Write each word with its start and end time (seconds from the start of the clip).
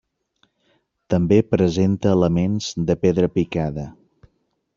També 1.13 1.37
presenta 1.49 2.15
elements 2.17 2.71
de 2.89 2.97
pedra 3.05 3.31
picada. 3.37 3.87